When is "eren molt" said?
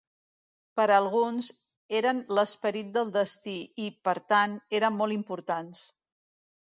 4.81-5.17